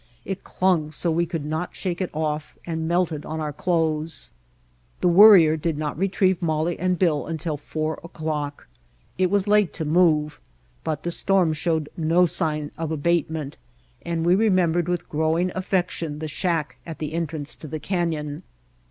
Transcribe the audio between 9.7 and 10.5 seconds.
to move,